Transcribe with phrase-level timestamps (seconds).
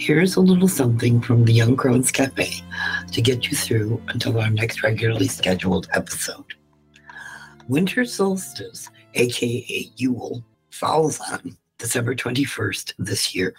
[0.00, 2.64] Here's a little something from the Young Crones Cafe
[3.12, 6.54] to get you through until our next regularly scheduled episode.
[7.68, 13.54] Winter solstice, aka Yule, falls on December 21st this year.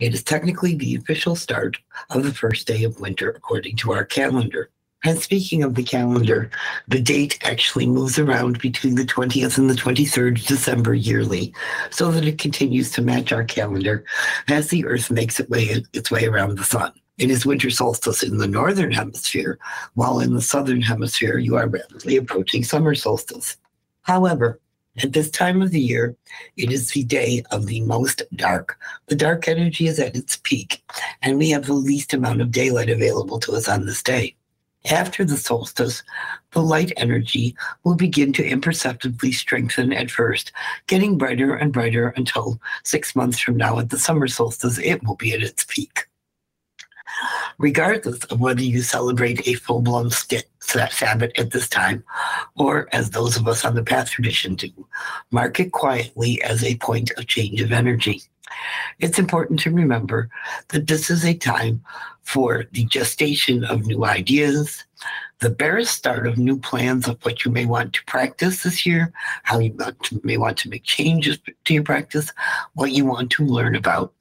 [0.00, 1.78] It is technically the official start
[2.10, 4.70] of the first day of winter according to our calendar.
[5.02, 6.50] And speaking of the calendar,
[6.88, 11.54] the date actually moves around between the 20th and the 23rd December yearly
[11.90, 14.04] so that it continues to match our calendar
[14.48, 16.92] as the Earth makes its way, its way around the sun.
[17.16, 19.58] It is winter solstice in the northern hemisphere,
[19.94, 23.56] while in the southern hemisphere, you are rapidly approaching summer solstice.
[24.02, 24.60] However,
[25.02, 26.16] at this time of the year,
[26.56, 28.78] it is the day of the most dark.
[29.06, 30.82] The dark energy is at its peak,
[31.22, 34.34] and we have the least amount of daylight available to us on this day.
[34.88, 36.02] After the solstice,
[36.52, 40.52] the light energy will begin to imperceptibly strengthen at first,
[40.86, 45.16] getting brighter and brighter until six months from now at the summer solstice, it will
[45.16, 46.06] be at its peak.
[47.58, 52.02] Regardless of whether you celebrate a full blown Sabbath at this time,
[52.56, 54.70] or as those of us on the path tradition do,
[55.30, 58.22] mark it quietly as a point of change of energy.
[58.98, 60.28] It's important to remember
[60.68, 61.82] that this is a time
[62.22, 64.84] for the gestation of new ideas,
[65.38, 69.12] the barest start of new plans of what you may want to practice this year,
[69.44, 69.74] how you
[70.22, 72.32] may want to make changes to your practice,
[72.74, 74.12] what you want to learn about.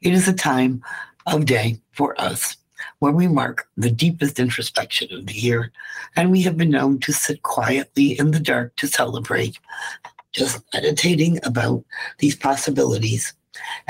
[0.00, 0.82] It is a time
[1.26, 2.56] of day for us
[2.98, 5.72] when we mark the deepest introspection of the year,
[6.16, 9.58] and we have been known to sit quietly in the dark to celebrate,
[10.32, 11.84] just meditating about
[12.18, 13.34] these possibilities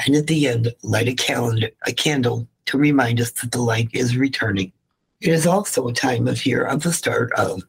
[0.06, 3.88] and at the end, light a, calendar, a candle to remind us that the light
[3.92, 4.72] is returning.
[5.20, 7.64] It is also a time of year of the start of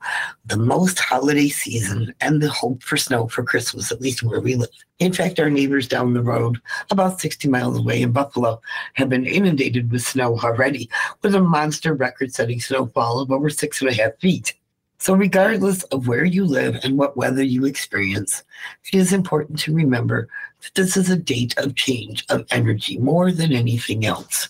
[0.46, 4.54] the most holiday season and the hope for snow for Christmas, at least where we
[4.54, 4.70] live.
[5.00, 6.62] In fact, our neighbors down the road,
[6.92, 8.62] about 60 miles away in Buffalo,
[8.94, 10.92] have been inundated with snow already,
[11.24, 14.54] with a monster record setting snowfall of over six and a half feet.
[15.00, 18.44] So, regardless of where you live and what weather you experience,
[18.86, 20.30] it is important to remember
[20.62, 24.50] that this is a date of change of energy more than anything else.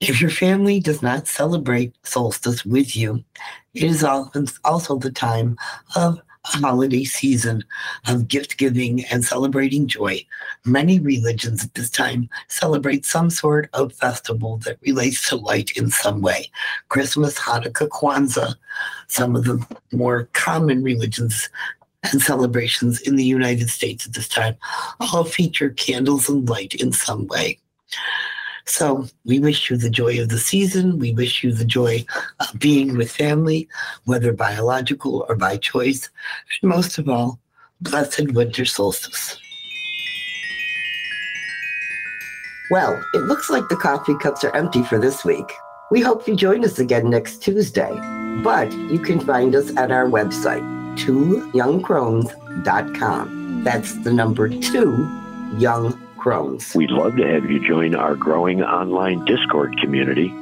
[0.00, 3.22] If your family does not celebrate solstice with you,
[3.74, 5.58] it is often also the time
[5.94, 7.62] of a holiday season
[8.08, 10.24] of gift giving and celebrating joy.
[10.64, 15.90] Many religions at this time celebrate some sort of festival that relates to light in
[15.90, 16.50] some way.
[16.88, 18.54] Christmas, Hanukkah, Kwanzaa,
[19.08, 19.62] some of the
[19.92, 21.50] more common religions
[22.10, 24.56] and celebrations in the United States at this time
[24.98, 27.58] all feature candles and light in some way.
[28.70, 31.00] So we wish you the joy of the season.
[31.00, 32.04] We wish you the joy
[32.38, 33.66] of being with family,
[34.04, 36.08] whether biological or by choice.
[36.62, 37.40] And most of all,
[37.80, 39.36] blessed winter solstice.
[42.70, 45.52] Well, it looks like the coffee cups are empty for this week.
[45.90, 47.90] We hope you join us again next Tuesday.
[48.44, 50.62] But you can find us at our website,
[50.96, 53.64] twoyoungcrones.com.
[53.64, 55.08] That's the number two,
[55.58, 56.74] Young Crones.
[56.74, 60.32] We'd love to have you join our growing online Discord community.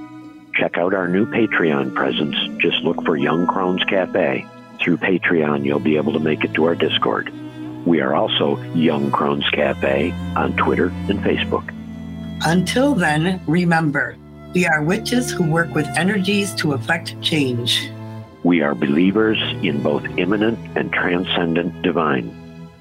[0.55, 2.35] Check out our new Patreon presence.
[2.61, 4.45] Just look for Young Crones Cafe.
[4.81, 7.33] Through Patreon, you'll be able to make it to our Discord.
[7.87, 11.73] We are also Young Crones Cafe on Twitter and Facebook.
[12.45, 14.17] Until then, remember,
[14.55, 17.89] we are witches who work with energies to effect change.
[18.43, 22.35] We are believers in both immanent and transcendent divine.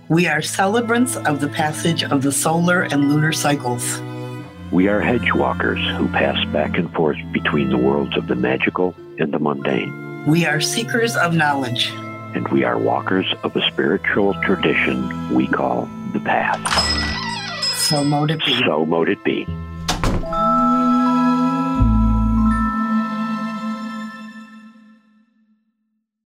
[0.09, 3.99] We are celebrants of the passage of the solar and lunar cycles.
[4.71, 8.95] We are hedge walkers who pass back and forth between the worlds of the magical
[9.19, 10.25] and the mundane.
[10.25, 11.91] We are seekers of knowledge.
[12.33, 16.63] And we are walkers of a spiritual tradition we call the path.
[17.75, 18.57] So mote it be.
[18.65, 19.45] So mote it be.